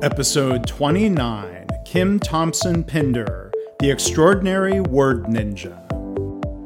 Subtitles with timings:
[0.00, 3.50] Episode 29 Kim Thompson Pinder,
[3.80, 5.76] The Extraordinary Word Ninja.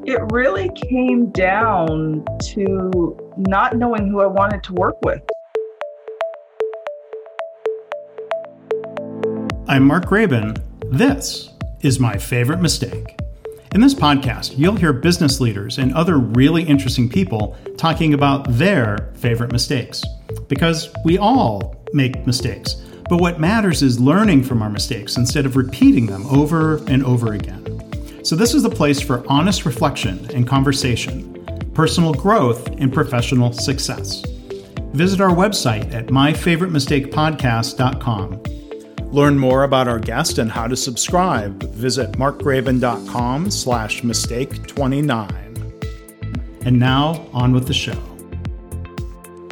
[0.07, 5.23] It really came down to not knowing who I wanted to work with.
[9.67, 10.63] I'm Mark Graban.
[10.91, 11.49] This
[11.81, 13.19] is my favorite mistake.
[13.75, 19.11] In this podcast, you'll hear business leaders and other really interesting people talking about their
[19.15, 20.05] favorite mistakes.
[20.49, 22.77] Because we all make mistakes.
[23.09, 27.33] But what matters is learning from our mistakes instead of repeating them over and over
[27.33, 27.59] again.
[28.25, 34.23] So, this is the place for honest reflection and conversation, personal growth, and professional success.
[34.93, 38.43] Visit our website at myfavoritemistakepodcast.com.
[39.13, 41.63] Learn more about our guest and how to subscribe.
[41.75, 45.43] Visit markgraban.com slash mistake 29.
[46.65, 48.12] And now, on with the show.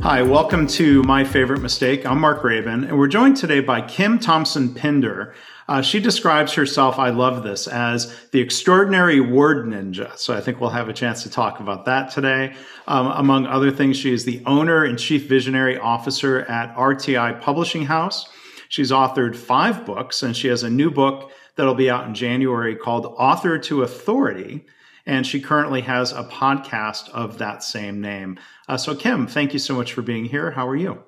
[0.03, 2.07] Hi, welcome to My Favorite Mistake.
[2.07, 5.35] I'm Mark Graban, and we're joined today by Kim Thompson Pinder.
[5.69, 10.17] Uh, she describes herself, I love this, as the extraordinary word ninja.
[10.17, 12.55] So I think we'll have a chance to talk about that today.
[12.89, 17.85] Um, among other things, she is the owner and chief visionary officer at RTI Publishing
[17.85, 18.27] House.
[18.71, 22.75] She's authored five books, and she has a new book that'll be out in January
[22.75, 24.65] called Author to Authority
[25.07, 28.39] and she currently has a podcast of that same name.
[28.69, 30.51] Uh, so, Kim, thank you so much for being here.
[30.51, 31.03] How are you?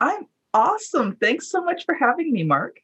[0.00, 1.16] I'm awesome.
[1.16, 2.80] Thanks so much for having me, Mark.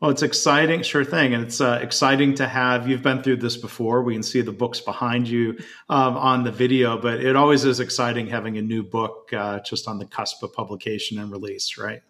[0.00, 2.88] Well, it's exciting, sure thing, and it's uh, exciting to have.
[2.88, 4.02] You've been through this before.
[4.02, 5.58] We can see the books behind you
[5.90, 9.86] um, on the video, but it always is exciting having a new book uh, just
[9.86, 12.00] on the cusp of publication and release, right?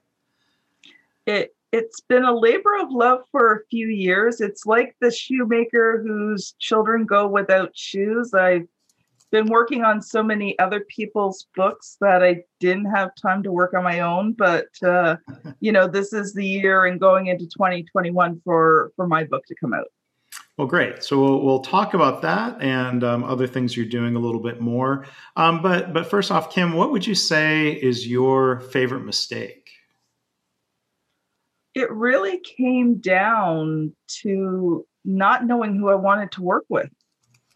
[1.26, 4.40] It it's been a labor of love for a few years.
[4.40, 8.34] It's like the shoemaker whose children go without shoes.
[8.34, 8.66] I've
[9.30, 13.74] been working on so many other people's books that I didn't have time to work
[13.74, 14.32] on my own.
[14.32, 15.16] But uh,
[15.60, 19.55] you know, this is the year and going into 2021 for for my book to
[19.55, 19.86] come out.
[20.56, 21.02] Well, great.
[21.02, 24.61] So we'll, we'll talk about that and um, other things you're doing a little bit
[24.61, 25.06] more.
[25.36, 29.59] Um, but but first off, Kim, what would you say is your favorite mistake?
[31.75, 36.91] It really came down to not knowing who I wanted to work with.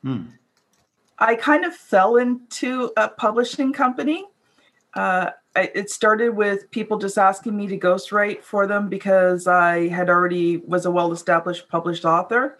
[0.02, 0.24] Hmm.
[1.18, 4.24] I kind of fell into a publishing company.
[4.94, 9.88] Uh, I, it started with people just asking me to ghostwrite for them because I
[9.88, 12.58] had already was a well-established published author,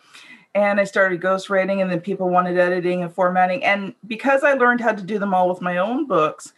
[0.54, 4.80] and I started ghostwriting, and then people wanted editing and formatting, and because I learned
[4.80, 6.52] how to do them all with my own books,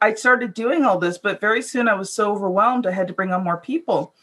[0.00, 1.18] I started doing all this.
[1.18, 4.14] But very soon, I was so overwhelmed, I had to bring on more people.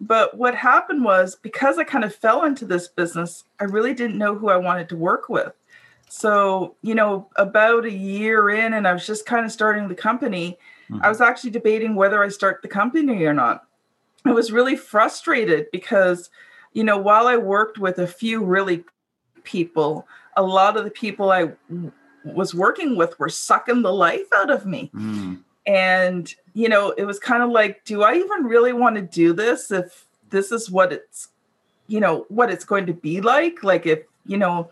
[0.00, 4.18] But what happened was because I kind of fell into this business, I really didn't
[4.18, 5.52] know who I wanted to work with.
[6.08, 9.94] So, you know, about a year in, and I was just kind of starting the
[9.94, 10.58] company,
[10.90, 11.02] mm-hmm.
[11.02, 13.64] I was actually debating whether I start the company or not.
[14.24, 16.30] I was really frustrated because,
[16.72, 18.84] you know, while I worked with a few really
[19.44, 21.52] people, a lot of the people I
[22.24, 24.90] was working with were sucking the life out of me.
[24.94, 29.02] Mm and you know it was kind of like do i even really want to
[29.02, 31.28] do this if this is what it's
[31.86, 33.62] you know what it's going to be like?
[33.62, 34.70] Like if you know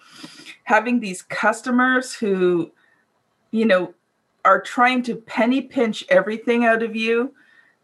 [0.65, 2.71] having these customers who
[3.50, 3.94] you know
[4.44, 7.32] are trying to penny pinch everything out of you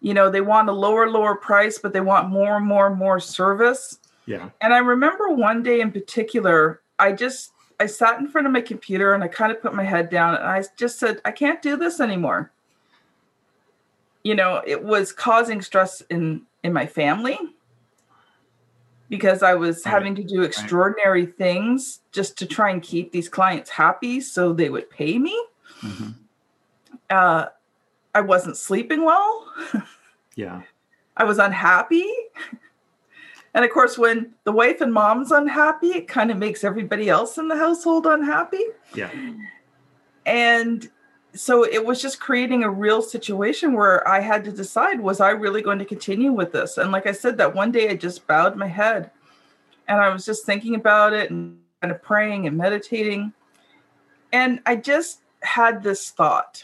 [0.00, 2.96] you know they want a lower lower price but they want more and more and
[2.96, 3.98] more service.
[4.26, 4.50] Yeah.
[4.60, 8.60] And i remember one day in particular i just i sat in front of my
[8.60, 11.62] computer and i kind of put my head down and i just said i can't
[11.62, 12.52] do this anymore
[14.22, 17.38] you know, it was causing stress in in my family
[19.08, 19.92] because I was right.
[19.92, 21.36] having to do extraordinary right.
[21.36, 25.38] things just to try and keep these clients happy so they would pay me.
[25.82, 26.10] Mm-hmm.
[27.10, 27.46] Uh,
[28.14, 29.52] I wasn't sleeping well.
[30.36, 30.62] yeah.
[31.16, 32.08] I was unhappy.
[33.52, 37.36] And of course, when the wife and mom's unhappy, it kind of makes everybody else
[37.36, 38.62] in the household unhappy.
[38.94, 39.10] Yeah.
[40.24, 40.88] And
[41.34, 45.30] so it was just creating a real situation where I had to decide was I
[45.30, 46.76] really going to continue with this?
[46.76, 49.10] And like I said, that one day I just bowed my head
[49.86, 53.32] and I was just thinking about it and kind of praying and meditating.
[54.32, 56.62] And I just had this thought.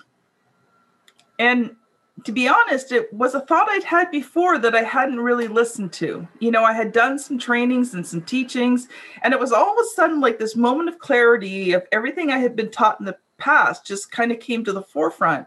[1.39, 1.77] And
[2.25, 5.93] to be honest, it was a thought I'd had before that I hadn't really listened
[5.95, 6.27] to.
[6.39, 8.89] You know, I had done some trainings and some teachings,
[9.23, 12.39] and it was all of a sudden like this moment of clarity of everything I
[12.39, 15.47] had been taught in the past just kind of came to the forefront.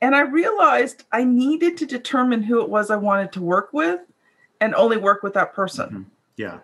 [0.00, 4.00] And I realized I needed to determine who it was I wanted to work with
[4.60, 5.86] and only work with that person.
[5.86, 6.02] Mm-hmm.
[6.36, 6.58] Yeah.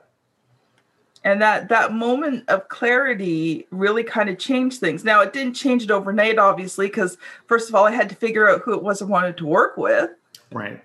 [1.24, 5.04] And that that moment of clarity really kind of changed things.
[5.04, 7.16] Now it didn't change it overnight, obviously, because
[7.46, 9.76] first of all, I had to figure out who it was I wanted to work
[9.76, 10.10] with.
[10.50, 10.82] Right.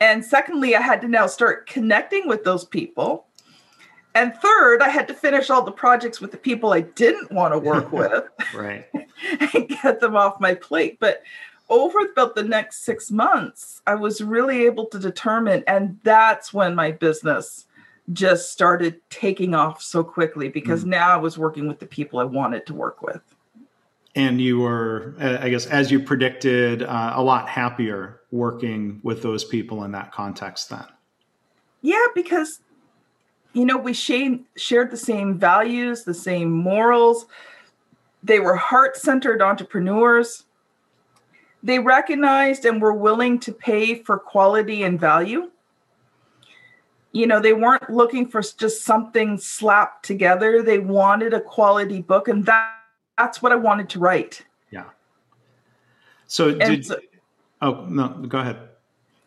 [0.00, 3.26] And secondly, I had to now start connecting with those people.
[4.18, 7.54] And third, I had to finish all the projects with the people I didn't want
[7.54, 8.24] to work with.
[8.52, 8.84] right.
[9.54, 10.98] and get them off my plate.
[10.98, 11.22] But
[11.68, 16.74] over about the next six months, I was really able to determine, and that's when
[16.74, 17.66] my business
[18.12, 20.88] just started taking off so quickly because mm.
[20.88, 23.22] now I was working with the people I wanted to work with.
[24.16, 29.22] And you were, uh, I guess, as you predicted, uh, a lot happier working with
[29.22, 30.86] those people in that context then.
[31.82, 32.60] Yeah, because,
[33.52, 37.26] you know, we shared the same values, the same morals.
[38.22, 40.44] They were heart centered entrepreneurs.
[41.62, 45.50] They recognized and were willing to pay for quality and value.
[47.12, 50.62] You know they weren't looking for just something slapped together.
[50.62, 52.74] They wanted a quality book and that
[53.16, 54.44] that's what i wanted to write.
[54.70, 54.84] Yeah.
[56.26, 57.00] So did so,
[57.62, 58.68] oh no go ahead.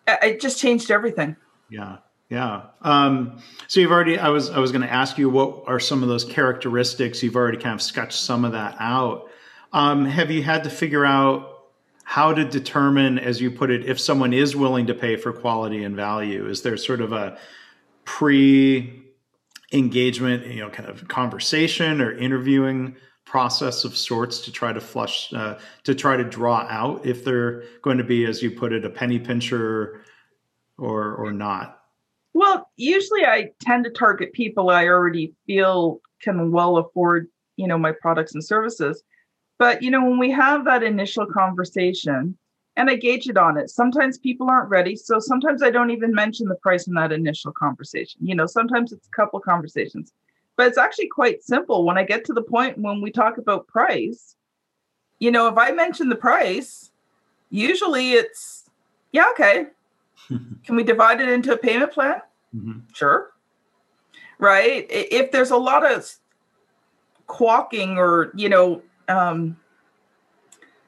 [0.07, 1.35] It just changed everything.
[1.69, 1.97] Yeah
[2.31, 2.61] yeah.
[2.81, 6.01] Um, so you've already i was i was going to ask you what are some
[6.01, 7.21] of those characteristics?
[7.21, 9.29] You've already kind of sketched some of that out.
[9.73, 11.49] Um, have you had to figure out
[12.05, 15.83] how to determine as you put it if someone is willing to pay for quality
[15.83, 16.47] and value?
[16.47, 17.37] Is there sort of a
[18.05, 19.03] pre
[19.73, 22.95] engagement, you know, kind of conversation or interviewing
[23.25, 27.63] process of sorts to try to flush, uh, to try to draw out if they're
[27.81, 30.01] going to be, as you put it, a penny pincher
[30.77, 31.80] or or not?
[32.33, 37.77] Well, usually I tend to target people I already feel can well afford, you know,
[37.77, 39.03] my products and services.
[39.59, 42.37] But you know, when we have that initial conversation,
[42.77, 43.69] and I gauge it on it.
[43.69, 44.95] Sometimes people aren't ready.
[44.95, 48.21] So sometimes I don't even mention the price in that initial conversation.
[48.23, 50.13] You know, sometimes it's a couple conversations,
[50.55, 51.85] but it's actually quite simple.
[51.85, 54.35] When I get to the point when we talk about price,
[55.19, 56.91] you know, if I mention the price,
[57.49, 58.69] usually it's,
[59.11, 59.67] yeah, okay.
[60.65, 62.21] Can we divide it into a payment plan?
[62.55, 62.79] Mm-hmm.
[62.93, 63.31] Sure.
[64.39, 64.85] Right.
[64.89, 66.09] If there's a lot of
[67.27, 69.57] quawking or, you know, um,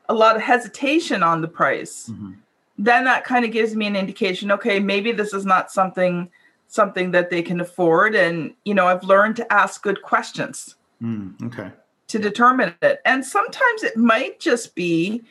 [0.09, 2.33] a lot of hesitation on the price, mm-hmm.
[2.77, 4.51] then that kind of gives me an indication.
[4.51, 6.29] Okay, maybe this is not something
[6.67, 10.75] something that they can afford, and you know, I've learned to ask good questions.
[11.01, 11.71] Mm, okay.
[12.07, 15.23] To determine it, and sometimes it might just be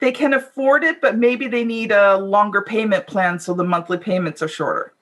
[0.00, 3.98] they can afford it, but maybe they need a longer payment plan so the monthly
[3.98, 4.92] payments are shorter.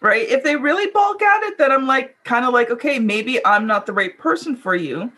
[0.00, 0.28] Right?
[0.28, 3.66] If they really balk at it, then I'm like kind of like, okay, maybe I'm
[3.66, 5.12] not the right person for you.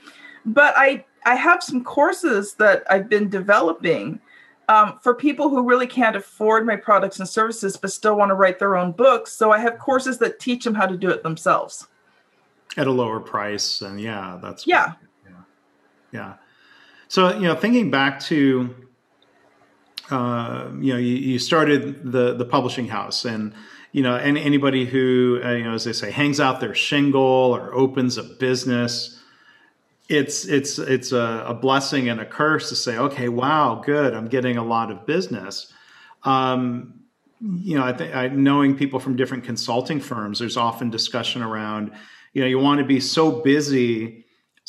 [0.44, 4.20] But I I have some courses that I've been developing
[4.68, 8.34] um, for people who really can't afford my products and services but still want to
[8.34, 9.32] write their own books.
[9.32, 11.86] So I have courses that teach them how to do it themselves
[12.76, 13.82] at a lower price.
[13.82, 15.36] And yeah, that's yeah, yeah,
[16.12, 16.34] yeah.
[17.12, 18.74] So you know, thinking back to
[20.10, 23.52] uh, you know, you, you started the the publishing house and
[23.92, 27.20] you know, and anybody who, uh, you know, as they say, hangs out their shingle
[27.20, 29.20] or opens a business,
[30.08, 34.28] it's it's it's a, a, blessing and a curse to say, okay, wow, good, I'm
[34.28, 35.70] getting a lot of business.
[36.22, 36.94] Um,
[37.42, 41.90] you know, I think knowing people from different consulting firms, there's often discussion around,
[42.32, 44.21] you know, you want to be so busy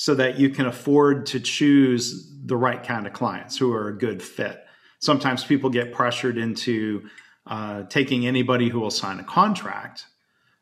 [0.03, 3.97] so that you can afford to choose the right kind of clients who are a
[3.97, 4.61] good fit.
[4.99, 7.07] Sometimes people get pressured into
[7.47, 10.05] uh, taking anybody who will sign a contract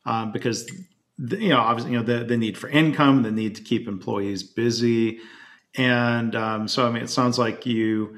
[0.05, 0.69] uh, because
[1.17, 3.87] the, you know, obviously, you know, the, the need for income, the need to keep
[3.87, 5.17] employees busy.
[5.75, 8.17] And um, so, I mean, it sounds like you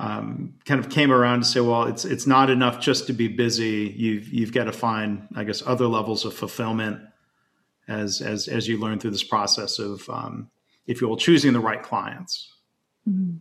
[0.00, 3.28] um, kind of came around to say, well, it's it's not enough just to be
[3.28, 3.94] busy.
[3.96, 7.00] You've you've got to find, I guess, other levels of fulfillment
[7.86, 10.50] as as as you learn through this process of, um,
[10.86, 12.52] if you will, choosing the right clients.
[13.08, 13.36] Mm-hmm.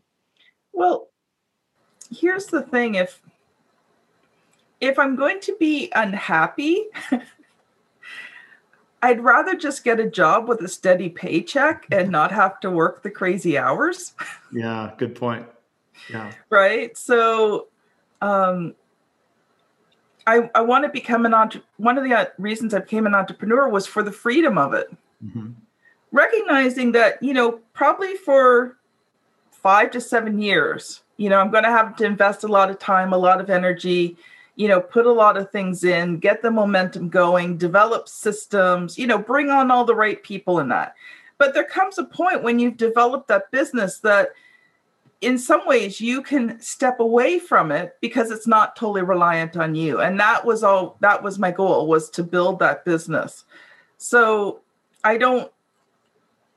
[0.71, 1.09] Well,
[2.11, 3.21] here's the thing: if
[4.81, 6.85] if I'm going to be unhappy
[9.03, 13.03] I'd rather just get a job with a steady paycheck and not have to work
[13.03, 14.13] the crazy hours.
[14.55, 15.47] Yeah, good point.
[16.11, 16.31] Yeah.
[16.51, 16.95] right.
[16.95, 17.69] So,
[18.21, 18.75] um,
[20.27, 21.65] I I want to become an entrepreneur.
[21.77, 24.95] one of the uh, reasons I became an entrepreneur was for the freedom of it.
[25.25, 25.53] Mm-hmm.
[26.13, 28.77] Recognizing that you know probably for
[29.51, 32.79] five to seven years, you know, I'm going to have to invest a lot of
[32.79, 34.17] time, a lot of energy
[34.55, 39.07] you know, put a lot of things in, get the momentum going, develop systems, you
[39.07, 40.95] know, bring on all the right people in that.
[41.37, 44.29] But there comes a point when you've developed that business that
[45.21, 49.73] in some ways you can step away from it because it's not totally reliant on
[49.73, 50.01] you.
[50.01, 53.45] And that was all that was my goal was to build that business.
[53.97, 54.61] So
[55.03, 55.51] I don't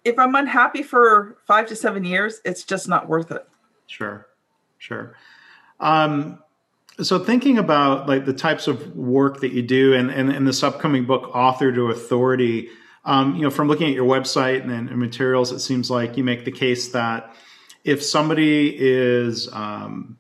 [0.07, 3.47] if I'm unhappy for 5 to 7 years, it's just not worth it.
[3.87, 4.27] Sure.
[4.79, 5.15] Sure.
[5.81, 6.43] Um
[7.03, 10.63] so thinking about like the types of work that you do and, and, and this
[10.63, 12.71] upcoming book author to authority
[13.05, 16.25] um, you know from looking at your website and, and, materials it seems like you
[16.25, 17.35] make the case that
[17.85, 20.19] if somebody is um,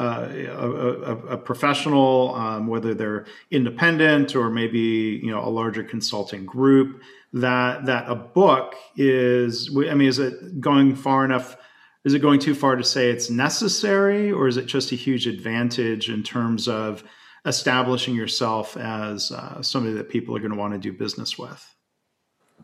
[0.00, 5.84] uh, a, a, a, professional um, whether they're independent or maybe you know a larger
[5.84, 7.02] consulting group
[7.34, 11.56] that that a book is i mean is it going far enough
[12.04, 15.26] is it going too far to say it's necessary or is it just a huge
[15.26, 17.04] advantage in terms of
[17.44, 21.74] establishing yourself as uh, somebody that people are going to want to do business with?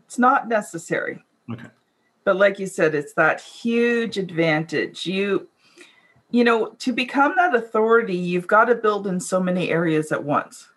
[0.05, 1.23] It's not necessary.
[1.51, 1.67] Okay.
[2.23, 5.05] But like you said it's that huge advantage.
[5.05, 5.47] You
[6.31, 10.23] you know to become that authority you've got to build in so many areas at
[10.23, 10.67] once.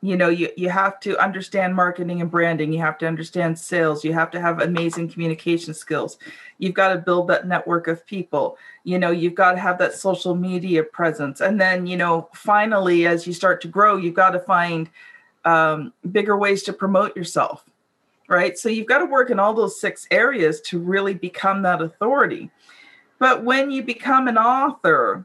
[0.00, 4.04] You know you, you have to understand marketing and branding you have to understand sales
[4.04, 6.18] you have to have amazing communication skills.
[6.58, 8.58] You've got to build that network of people.
[8.84, 11.40] You know you've got to have that social media presence.
[11.40, 14.90] And then you know finally as you start to grow you've got to find
[15.44, 17.64] um, bigger ways to promote yourself
[18.28, 18.56] right?
[18.56, 22.50] So you've got to work in all those six areas to really become that authority
[23.24, 25.24] but when you become an author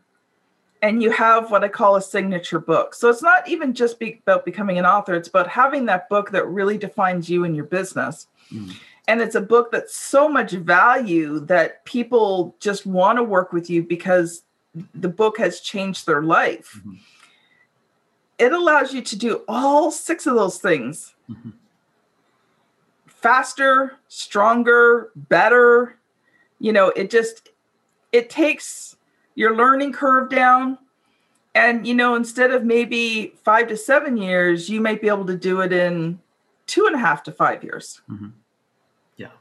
[0.81, 2.95] and you have what I call a signature book.
[2.95, 6.31] So it's not even just be about becoming an author, it's about having that book
[6.31, 8.27] that really defines you and your business.
[8.53, 8.73] Mm.
[9.09, 13.69] And it's a book that's so much value that people just want to work with
[13.69, 14.43] you because
[14.95, 16.75] the book has changed their life.
[16.77, 16.93] Mm-hmm.
[18.37, 21.49] It allows you to do all six of those things mm-hmm.
[23.07, 25.97] faster, stronger, better.
[26.59, 27.49] You know, it just,
[28.11, 28.95] it takes
[29.35, 30.77] your learning curve down.
[31.55, 35.35] And you know instead of maybe five to seven years you might be able to
[35.35, 36.19] do it in
[36.67, 38.01] two and a half to five years.
[38.09, 38.27] Mm-hmm.
[39.17, 39.31] yeah.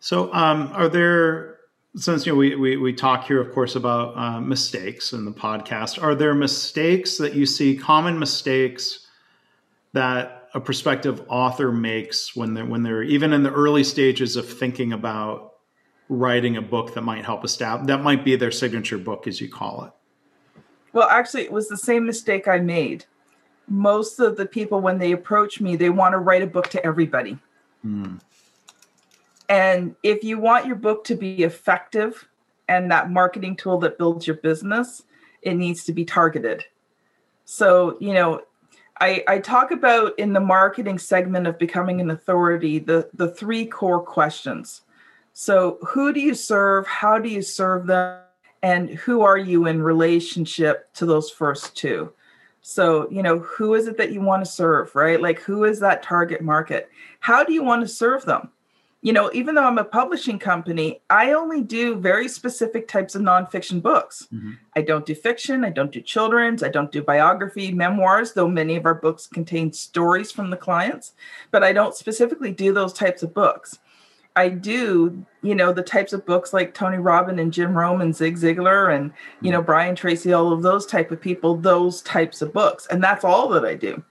[0.00, 1.58] So um, are there
[1.96, 5.30] since you know we, we, we talk here of course about uh, mistakes in the
[5.30, 9.06] podcast are there mistakes that you see common mistakes
[9.92, 14.48] that a prospective author makes when they're when they're even in the early stages of
[14.48, 15.51] thinking about
[16.12, 19.48] writing a book that might help establish that might be their signature book as you
[19.48, 19.92] call it.
[20.92, 23.06] Well actually it was the same mistake i made.
[23.66, 26.84] Most of the people when they approach me they want to write a book to
[26.84, 27.38] everybody.
[27.84, 28.20] Mm.
[29.48, 32.28] and if you want your book to be effective
[32.68, 35.02] and that marketing tool that builds your business
[35.40, 36.64] it needs to be targeted.
[37.46, 38.42] So you know
[39.00, 43.64] I, I talk about in the marketing segment of becoming an authority the the three
[43.64, 44.82] core questions
[45.32, 46.86] so, who do you serve?
[46.86, 48.20] How do you serve them?
[48.62, 52.12] And who are you in relationship to those first two?
[52.60, 55.20] So, you know, who is it that you want to serve, right?
[55.20, 56.90] Like, who is that target market?
[57.18, 58.50] How do you want to serve them?
[59.04, 63.22] You know, even though I'm a publishing company, I only do very specific types of
[63.22, 64.28] nonfiction books.
[64.32, 64.52] Mm-hmm.
[64.76, 68.76] I don't do fiction, I don't do children's, I don't do biography, memoirs, though many
[68.76, 71.14] of our books contain stories from the clients,
[71.50, 73.80] but I don't specifically do those types of books.
[74.34, 78.14] I do, you know, the types of books like Tony Robbins and Jim Rohn and
[78.14, 82.40] Zig Ziglar and, you know, Brian Tracy, all of those type of people, those types
[82.40, 82.86] of books.
[82.86, 84.02] And that's all that I do.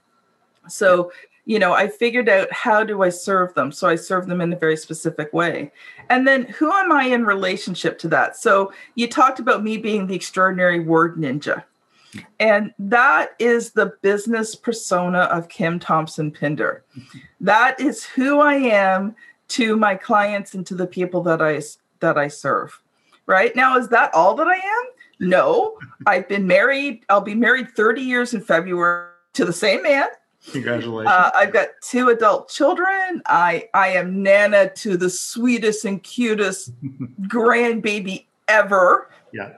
[0.68, 1.12] So,
[1.44, 3.72] you know, I figured out how do I serve them?
[3.72, 5.72] So I serve them in a very specific way.
[6.08, 8.36] And then who am I in relationship to that?
[8.36, 11.64] So you talked about me being the extraordinary word ninja.
[12.38, 16.84] And that is the business persona of Kim Thompson Pinder.
[17.40, 19.16] That is who I am
[19.52, 21.60] to my clients and to the people that I
[22.00, 22.80] that I serve.
[23.26, 23.54] Right?
[23.54, 24.84] Now is that all that I am?
[25.20, 25.78] No.
[26.06, 27.04] I've been married.
[27.08, 30.08] I'll be married 30 years in February to the same man.
[30.50, 31.12] Congratulations.
[31.12, 33.22] Uh, I've got two adult children.
[33.26, 36.72] I I am nana to the sweetest and cutest
[37.22, 39.08] grandbaby ever.
[39.32, 39.52] Yeah.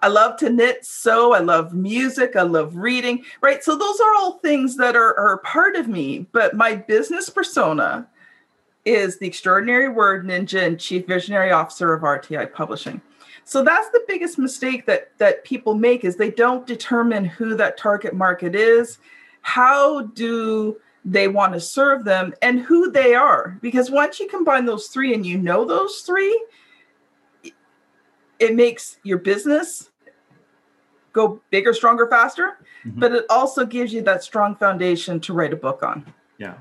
[0.00, 1.32] I love to knit, sew.
[1.32, 2.36] I love music.
[2.36, 3.24] I love reading.
[3.40, 3.64] Right.
[3.64, 6.26] So those are all things that are, are part of me.
[6.32, 8.06] But my business persona
[8.86, 13.02] is the extraordinary word ninja and chief visionary officer of RTI Publishing.
[13.44, 17.76] So that's the biggest mistake that that people make is they don't determine who that
[17.76, 18.98] target market is,
[19.42, 20.76] how do
[21.06, 25.14] they want to serve them and who they are because once you combine those three
[25.14, 26.44] and you know those three
[28.40, 29.90] it makes your business
[31.12, 32.98] go bigger stronger faster mm-hmm.
[32.98, 36.04] but it also gives you that strong foundation to write a book on
[36.38, 36.54] yeah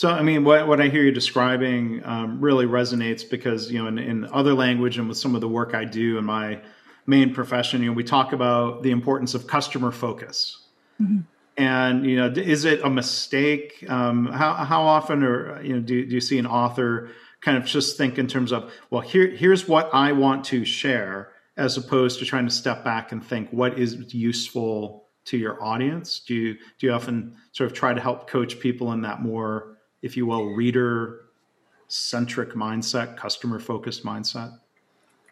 [0.00, 3.86] so, I mean, what, what I hear you describing um, really resonates because, you know,
[3.86, 6.62] in, in other language and with some of the work I do in my
[7.04, 10.64] main profession, you know, we talk about the importance of customer focus.
[11.02, 11.18] Mm-hmm.
[11.58, 13.84] And, you know, is it a mistake?
[13.90, 17.10] Um, how, how often or, you know, do, do you see an author
[17.42, 21.32] kind of just think in terms of, well, here, here's what I want to share
[21.58, 26.20] as opposed to trying to step back and think what is useful to your audience?
[26.26, 29.76] Do you do you often sort of try to help coach people in that more,
[30.02, 31.26] if you will, reader
[31.88, 34.58] centric mindset, customer focused mindset?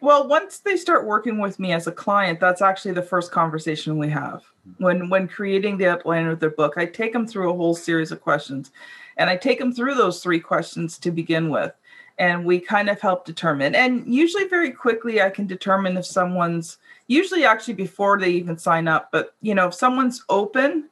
[0.01, 3.97] Well, once they start working with me as a client, that's actually the first conversation
[3.97, 4.43] we have.
[4.67, 4.83] Mm-hmm.
[4.83, 8.11] When when creating the outline of their book, I take them through a whole series
[8.11, 8.71] of questions.
[9.17, 11.73] And I take them through those three questions to begin with.
[12.17, 13.75] And we kind of help determine.
[13.75, 18.87] And usually very quickly I can determine if someone's usually actually before they even sign
[18.87, 20.89] up, but you know, if someone's open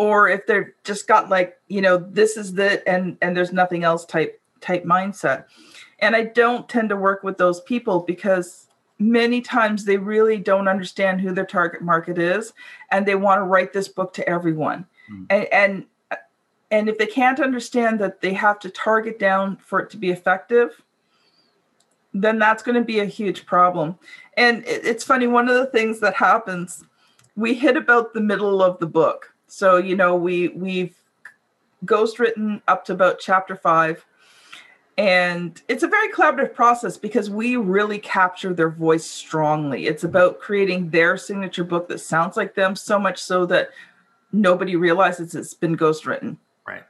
[0.00, 3.84] or if they're just got like, you know, this is the and and there's nothing
[3.84, 5.44] else type type mindset.
[5.98, 10.68] And I don't tend to work with those people because many times they really don't
[10.68, 12.54] understand who their target market is
[12.90, 14.86] and they want to write this book to everyone.
[15.12, 15.26] Mm.
[15.28, 15.84] And, and
[16.70, 20.08] and if they can't understand that they have to target down for it to be
[20.08, 20.82] effective,
[22.14, 23.98] then that's going to be a huge problem.
[24.34, 26.84] And it, it's funny, one of the things that happens,
[27.36, 29.34] we hit about the middle of the book.
[29.50, 30.96] So, you know, we we've
[31.84, 34.04] ghost written up to about chapter five
[35.00, 39.86] and it's a very collaborative process because we really capture their voice strongly.
[39.86, 43.70] It's about creating their signature book that sounds like them so much so that
[44.30, 46.36] nobody realizes it's been ghost written.
[46.66, 46.82] Right.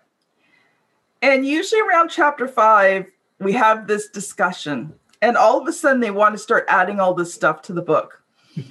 [1.22, 3.06] And usually around chapter five,
[3.38, 7.14] we have this discussion, and all of a sudden they want to start adding all
[7.14, 8.24] this stuff to the book.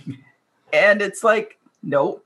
[0.74, 2.26] and it's like, nope,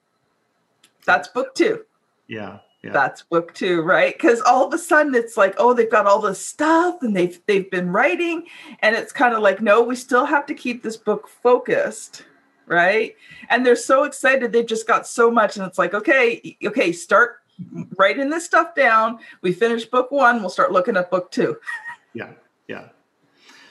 [1.06, 1.86] that's book two.
[2.28, 2.92] Yeah yeah.
[2.92, 4.14] that's book two right?
[4.14, 7.40] Because all of a sudden it's like oh they've got all this stuff and they've
[7.48, 8.46] they've been writing.
[8.82, 12.26] And it's kind of like no we still have to keep this book focused
[12.66, 13.16] right?
[13.50, 15.58] And they're so excited they've just got so much.
[15.58, 17.38] And it's like okay okay start
[17.98, 19.20] writing this stuff down.
[19.42, 21.58] We finish book one we'll start looking at book two.
[22.16, 22.34] Yeah
[22.68, 22.90] yeah.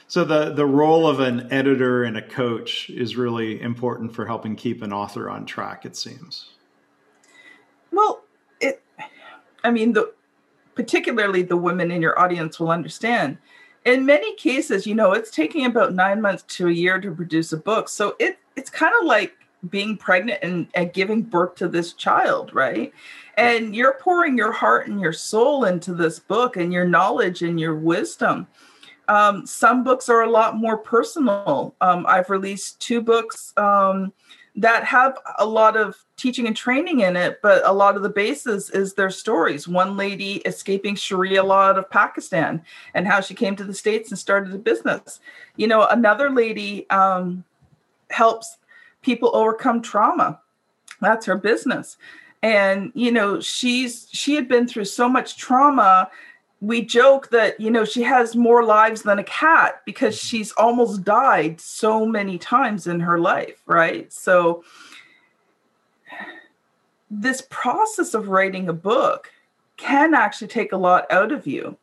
[0.07, 4.57] So the the role of an editor and a coach is really important for helping
[4.57, 6.52] keep an author on track it seems
[7.93, 8.23] well
[8.59, 8.81] it,
[9.63, 10.13] I mean, the
[10.75, 13.37] particularly the women in your audience will understand.
[13.85, 17.51] In many cases, you know, it's taking about nine months to a year to produce
[17.53, 17.89] a book.
[17.89, 19.33] So it it's kind of like
[19.69, 22.93] being pregnant and, and giving birth to this child, right?
[23.37, 27.59] And you're pouring your heart and your soul into this book and your knowledge and
[27.59, 28.47] your wisdom.
[29.07, 31.75] Um, some books are a lot more personal.
[31.81, 34.13] Um, I've released two books um,
[34.55, 38.09] that have a lot of teaching and training in it, but a lot of the
[38.09, 39.67] basis is their stories.
[39.67, 42.63] One lady escaping Sharia law out of Pakistan
[42.93, 45.19] and how she came to the States and started a business.
[45.55, 47.43] You know, another lady um,
[48.11, 48.57] helps
[49.01, 50.39] people overcome trauma.
[51.01, 51.97] That's her business.
[52.43, 56.09] And, you know, she's she had been through so much trauma
[56.63, 60.27] we joke that you know she has more lives than a cat because mm-hmm.
[60.27, 64.11] she's almost died so many times in her life right?
[64.13, 64.63] So
[67.11, 69.29] this process of writing a book
[69.75, 71.77] can actually take a lot out of you.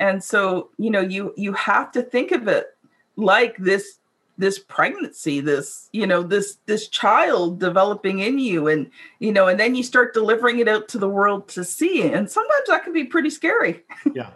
[0.00, 2.76] And so you know you you have to think of it
[3.14, 4.00] like this
[4.36, 9.60] this pregnancy this you know this this child developing in you and you know and
[9.60, 12.02] then you start delivering it out to the world to see.
[12.02, 13.82] And sometimes that can be pretty scary.
[14.14, 14.30] Yeah.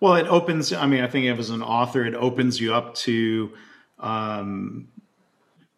[0.00, 3.52] Well it opens i mean i think as an author it opens you up to
[3.98, 4.88] um,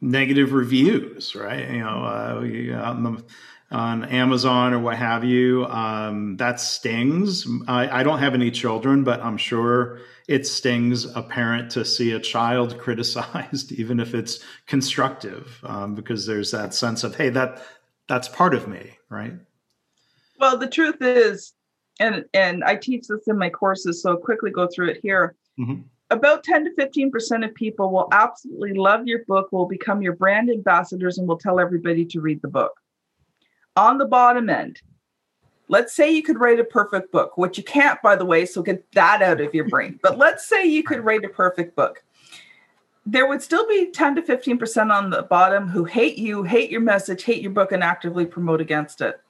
[0.01, 1.71] negative reviews right?
[1.71, 3.25] You know uh, on, the,
[3.71, 9.05] on amazon or what have you um, that stings I, I don't have any children
[9.05, 14.41] but i'm sure it stings a parent to see a child criticized, even if it's
[14.67, 17.63] constructive, um, because there's that sense of, hey, that
[18.07, 19.33] that's part of me, right?
[20.39, 21.55] Well, the truth is,
[21.99, 25.35] and and I teach this in my courses, so I'll quickly go through it here.
[25.59, 25.83] Mm-hmm.
[26.11, 30.49] About 10 to 15% of people will absolutely love your book, will become your brand
[30.49, 32.73] ambassadors, and will tell everybody to read the book.
[33.79, 34.83] On the bottom end,
[35.69, 38.61] let's say you could write a perfect book, which you can't, by the way, so
[38.61, 40.01] get that out of your brain.
[40.03, 42.03] But let's say you could write a perfect book.
[43.07, 46.81] There would still be 10 to 15% on the bottom who hate you, hate your
[46.81, 49.21] message, hate your book, and actively promote against it.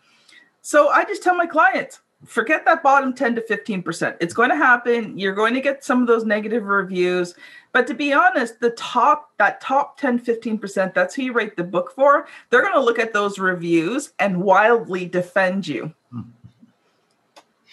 [0.63, 4.17] So I just tell my clients, forget that bottom 10 to 15%.
[4.21, 5.19] It's going to happen.
[5.19, 7.35] You're going to get some of those negative reviews.
[7.73, 11.65] But to be honest, the top, that top 10, 15%, that's who you write the
[11.65, 12.27] book for.
[12.51, 15.95] They're going to look at those reviews and wildly defend you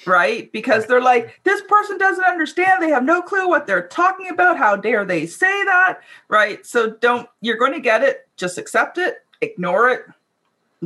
[0.06, 0.52] right?
[0.52, 2.82] Because they're like, this person doesn't understand.
[2.82, 4.58] They have no clue what they're talking about.
[4.58, 6.66] How dare they say that, right?
[6.66, 8.28] So don't, you're going to get it.
[8.38, 10.06] Just accept it, ignore it,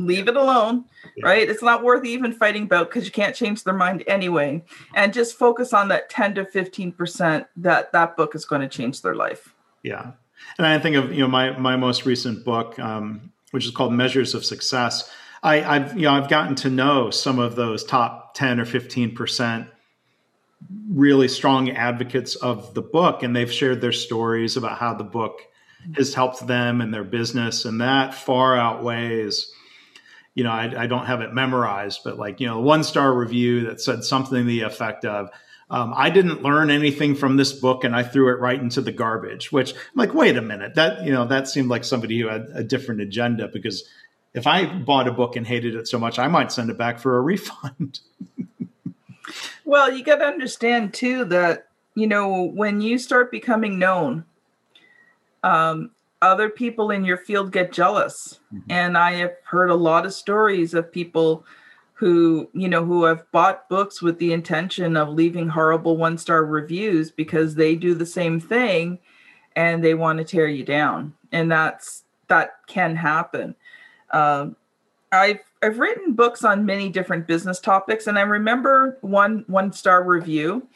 [0.06, 0.84] leave it alone,
[1.16, 1.26] yeah.
[1.26, 1.48] right?
[1.48, 4.64] It's not worth even fighting about because you can't change their mind anyway.
[4.94, 9.02] And just focus on that 10 to 15% that that book is going to change
[9.02, 9.54] their life.
[9.82, 10.12] Yeah.
[10.58, 13.92] And I think of you know my my most recent book, um, which is called
[13.92, 15.10] Measures of Success.
[15.42, 19.14] I, I've you know I've gotten to know some of those top ten or fifteen
[19.14, 19.68] percent
[20.90, 25.40] really strong advocates of the book, and they've shared their stories about how the book
[25.96, 29.50] has helped them and their business, and that far outweighs.
[30.40, 33.12] You know, I, I don't have it memorized, but like you know, the one star
[33.12, 35.28] review that said something to the effect of,
[35.68, 38.90] um, I didn't learn anything from this book and I threw it right into the
[38.90, 42.28] garbage, which I'm like, wait a minute, that, you know, that seemed like somebody who
[42.28, 43.86] had a different agenda because
[44.32, 47.00] if I bought a book and hated it so much, I might send it back
[47.00, 48.00] for a refund.
[49.66, 54.24] well, you got to understand too that, you know, when you start becoming known,
[55.42, 55.90] um,
[56.22, 58.40] other people in your field get jealous.
[58.54, 58.70] Mm-hmm.
[58.70, 61.44] And I have heard a lot of stories of people
[62.00, 66.46] who you know who have bought books with the intention of leaving horrible one star
[66.46, 68.98] reviews because they do the same thing
[69.54, 73.54] and they want to tear you down and that's that can happen
[74.12, 74.56] um,
[75.12, 80.02] i've i've written books on many different business topics and i remember one one star
[80.02, 80.66] review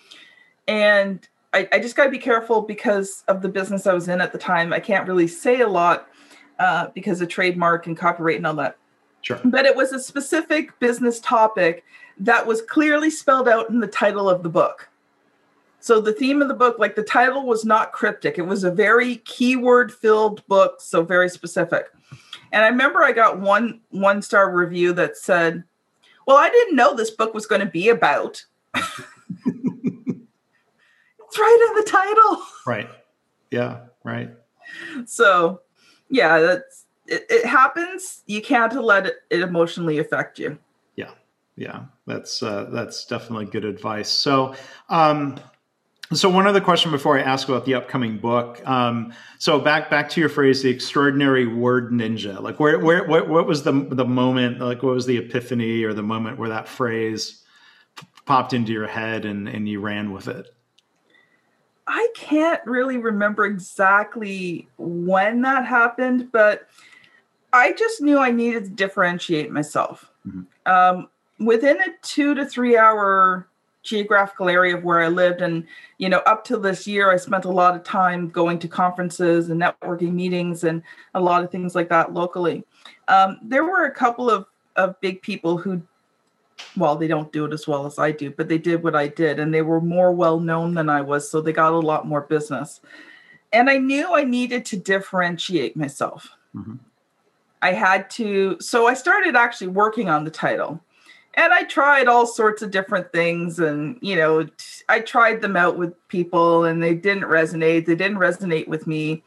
[0.68, 4.20] and I, I just got to be careful because of the business i was in
[4.20, 6.08] at the time i can't really say a lot
[6.58, 8.76] uh, because of trademark and copyright and all that
[9.24, 9.40] Sure.
[9.42, 11.82] But it was a specific business topic
[12.18, 14.90] that was clearly spelled out in the title of the book.
[15.80, 18.36] So the theme of the book, like the title was not cryptic.
[18.36, 21.86] It was a very keyword filled book, so very specific.
[22.52, 25.64] And I remember I got one one star review that said,
[26.26, 28.44] "Well, I didn't know this book was going to be about."
[31.34, 32.42] it's right in the title.
[32.66, 32.88] Right.
[33.50, 34.30] Yeah, right.
[35.06, 35.62] So,
[36.08, 38.22] yeah, that's it, it happens.
[38.26, 40.58] You can't let it, it, emotionally affect you.
[40.96, 41.10] Yeah,
[41.56, 44.08] yeah, that's uh, that's definitely good advice.
[44.08, 44.54] So.
[44.88, 45.38] Um,
[46.12, 48.64] so one other question before I ask about the upcoming book.
[48.68, 52.40] Um, so back back to your phrase, the extraordinary word ninja.
[52.40, 54.60] Like where where what, what was the the moment?
[54.60, 57.42] Like what was the epiphany or the moment where that phrase
[58.26, 60.54] popped into your head and and you ran with it?
[61.96, 66.68] I can't really remember exactly when that happened, but
[67.52, 70.11] I just knew I needed to differentiate myself.
[70.26, 70.42] Mm-hmm.
[70.66, 73.46] Um, within a two to three hour
[73.85, 77.44] geographical area of where I lived, and you know, up to this year, I spent
[77.44, 80.83] a lot of time going to conferences and networking meetings and
[81.14, 82.64] a lot of things like that locally.
[83.07, 85.80] Um, there were a couple of of big people who,
[86.76, 89.08] well, they don't do it as well as I do, but they did what I
[89.08, 92.06] did, and they were more well known than I was, so they got a lot
[92.06, 92.80] more business.
[93.52, 96.30] And I knew I needed to differentiate myself.
[96.54, 96.74] Mm-hmm.
[97.62, 100.80] I had to, so I started actually working on the title.
[101.36, 103.58] And I tried all sorts of different things.
[103.58, 104.46] And, you know,
[104.88, 107.86] I tried them out with people and they didn't resonate.
[107.86, 109.24] They didn't resonate with me.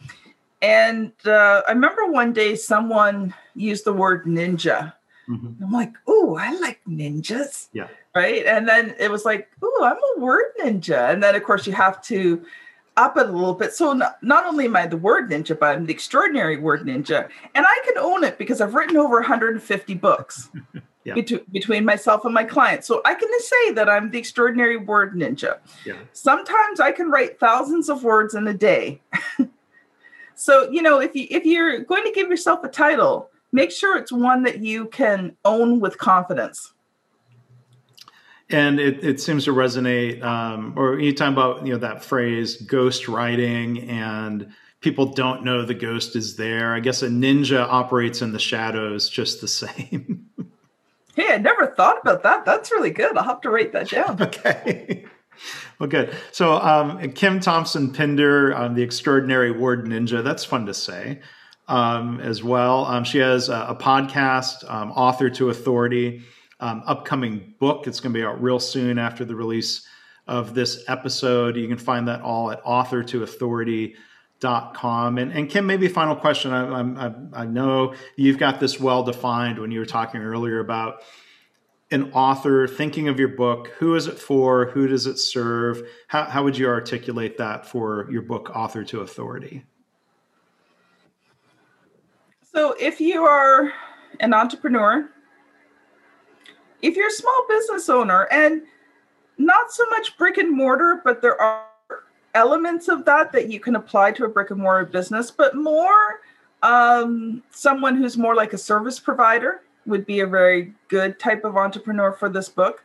[0.61, 4.93] And uh, I remember one day someone used the word ninja.
[5.29, 5.63] Mm-hmm.
[5.63, 7.67] I'm like, oh, I like ninjas.
[7.73, 7.87] Yeah.
[8.15, 8.45] Right.
[8.45, 11.11] And then it was like, oh, I'm a word ninja.
[11.11, 12.45] And then, of course, you have to
[12.95, 13.73] up it a little bit.
[13.73, 17.29] So not, not only am I the word ninja, but I'm the extraordinary word ninja.
[17.53, 20.49] And I can own it because I've written over 150 books
[21.03, 21.13] yeah.
[21.13, 22.87] between, between myself and my clients.
[22.87, 25.59] So I can say that I'm the extraordinary word ninja.
[25.85, 25.97] Yeah.
[26.13, 29.01] Sometimes I can write thousands of words in a day.
[30.35, 33.97] so, you know, if you if you're going to give yourself a title, make sure
[33.97, 36.73] it's one that you can own with confidence.
[38.49, 42.55] And it, it seems to resonate um, or you talk about you know that phrase
[42.61, 46.73] ghost writing and people don't know the ghost is there.
[46.73, 50.29] I guess a ninja operates in the shadows just the same.
[51.15, 52.45] Hey i never thought about that.
[52.45, 53.17] That's really good.
[53.17, 54.21] I'll have to write that down.
[54.21, 55.05] Okay.
[55.77, 56.15] Well good.
[56.31, 61.19] So um, kim thompson pinder um, the extraordinary ward ninja that's fun to say
[61.67, 66.23] um, as well um, she has a, a podcast um, author to authority
[66.59, 67.87] um, upcoming book.
[67.87, 69.85] It's going to be out real soon after the release
[70.27, 71.55] of this episode.
[71.55, 75.17] You can find that all at author authortoauthority.com.
[75.17, 76.51] And, and Kim, maybe final question.
[76.51, 81.01] I, I, I know you've got this well defined when you were talking earlier about
[81.89, 83.69] an author thinking of your book.
[83.77, 84.65] Who is it for?
[84.71, 85.87] Who does it serve?
[86.07, 89.63] How, how would you articulate that for your book, Author to Authority?
[92.53, 93.71] So, if you are
[94.19, 95.09] an entrepreneur
[96.81, 98.61] if you're a small business owner and
[99.37, 101.65] not so much brick and mortar, but there are
[102.33, 106.21] elements of that that you can apply to a brick and mortar business, but more
[106.63, 111.55] um, someone who's more like a service provider would be a very good type of
[111.55, 112.83] entrepreneur for this book.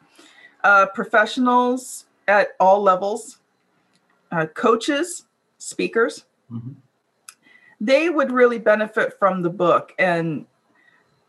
[0.62, 3.38] Uh, professionals at all levels,
[4.31, 5.27] uh, coaches,
[5.59, 6.25] speakers.
[6.51, 6.72] Mm-hmm.
[7.83, 10.47] They would really benefit from the book and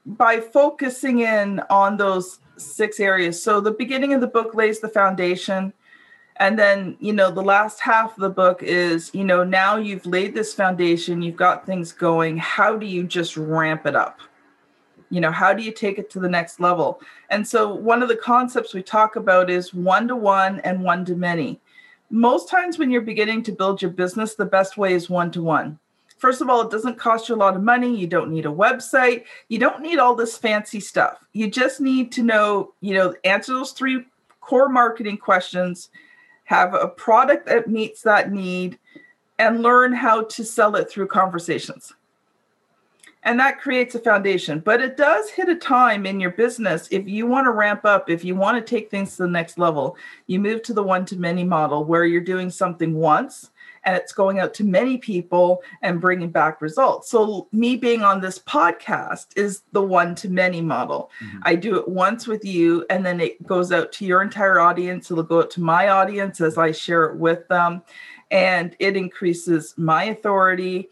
[0.06, 3.42] by focusing in on those six areas.
[3.42, 5.74] So the beginning of the book lays the foundation.
[6.36, 10.06] And then, you know, the last half of the book is, you know, now you've
[10.06, 12.38] laid this foundation, you've got things going.
[12.38, 14.20] How do you just ramp it up?
[15.10, 17.02] You know, how do you take it to the next level?
[17.30, 21.06] And so, one of the concepts we talk about is one to one and one
[21.06, 21.62] to many.
[22.10, 25.44] Most times, when you're beginning to build your business, the best way is one to
[25.44, 25.80] one.
[26.24, 27.94] First of all, it doesn't cost you a lot of money.
[27.94, 29.26] You don't need a website.
[29.50, 31.18] You don't need all this fancy stuff.
[31.34, 34.06] You just need to know, you know, answer those three
[34.40, 35.90] core marketing questions,
[36.46, 38.80] have a product that meets that need,
[39.38, 41.92] and learn how to sell it through conversations.
[43.24, 44.62] And that creates a foundation.
[44.62, 48.10] But it does hit a time in your business if you want to ramp up,
[48.10, 51.04] if you want to take things to the next level, you move to the one
[51.08, 53.52] to many model where you're doing something once
[53.86, 57.10] and it's going out to many people and bringing back results.
[57.10, 61.12] So, me being on this podcast is the one to many model.
[61.24, 61.40] Mm-hmm.
[61.44, 65.12] I do it once with you, and then it goes out to your entire audience.
[65.12, 67.82] It'll go out to my audience as I share it with them,
[68.32, 70.90] and it increases my authority.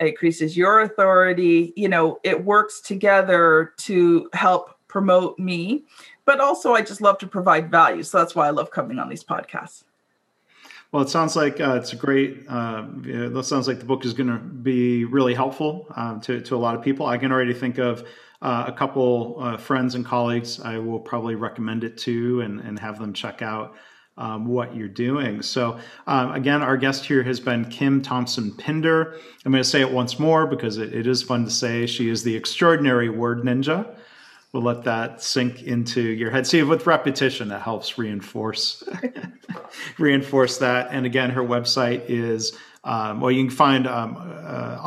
[0.00, 1.72] It increases your authority.
[1.76, 5.84] You know, it works together to help promote me,
[6.24, 8.02] but also I just love to provide value.
[8.02, 9.84] So that's why I love coming on these podcasts.
[10.94, 12.44] Well, it sounds like uh, it's a great.
[12.48, 16.54] Uh, it sounds like the book is going to be really helpful uh, to to
[16.54, 17.04] a lot of people.
[17.06, 18.06] I can already think of
[18.40, 22.78] uh, a couple uh, friends and colleagues I will probably recommend it to and and
[22.78, 23.74] have them check out
[24.16, 25.42] um, what you're doing.
[25.42, 29.18] So um, again, our guest here has been Kim Thompson Pinder.
[29.44, 31.86] I'm going to say it once more because it, it is fun to say.
[31.86, 33.96] She is the extraordinary word ninja
[34.54, 36.46] we'll let that sink into your head.
[36.46, 38.84] See, with repetition, that helps reinforce
[39.98, 40.88] reinforce that.
[40.92, 44.78] And again, her website is um, well, you can find um, uh,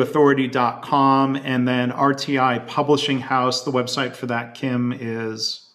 [0.00, 3.64] authority.com and then RTI Publishing House.
[3.64, 5.66] The website for that, Kim, is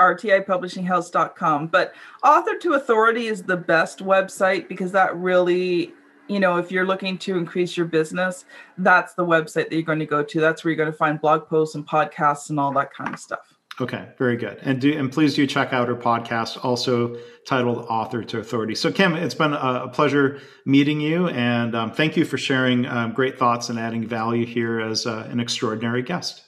[0.00, 1.68] rtipublishinghouse.com.
[1.68, 5.92] But author to authority is the best website because that really
[6.28, 8.44] you know, if you're looking to increase your business,
[8.76, 10.40] that's the website that you're going to go to.
[10.40, 13.20] That's where you're going to find blog posts and podcasts and all that kind of
[13.20, 13.54] stuff.
[13.80, 14.58] Okay, very good.
[14.62, 18.90] And do and please do check out her podcast, also titled "Author to Authority." So,
[18.90, 23.38] Kim, it's been a, pleasure meeting you, and um, thank you for sharing um, great
[23.38, 26.42] thoughts and adding value here as uh, an extraordinary guest.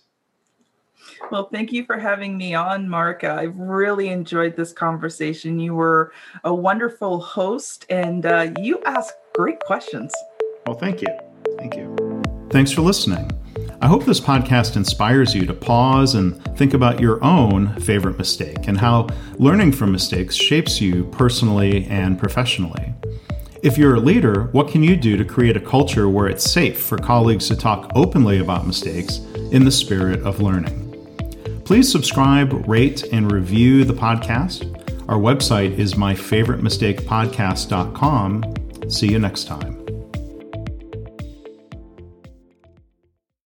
[1.30, 3.22] Well, thank you for having me on, Mark.
[3.22, 5.60] I've really enjoyed this conversation.
[5.60, 6.12] You were
[6.42, 10.12] a wonderful host, and uh, you asked great questions.
[10.66, 11.08] Well, thank you.
[11.58, 12.22] Thank you.
[12.50, 13.30] Thanks for listening.
[13.82, 18.68] I hope this podcast inspires you to pause and think about your own favorite mistake
[18.68, 22.94] and how learning from mistakes shapes you personally and professionally.
[23.62, 26.80] If you're a leader, what can you do to create a culture where it's safe
[26.80, 29.18] for colleagues to talk openly about mistakes
[29.50, 30.86] in the spirit of learning?
[31.64, 34.76] Please subscribe, rate, and review the podcast.
[35.08, 38.54] Our website is myfavoritemistakepodcast.com
[38.90, 39.79] See you next time.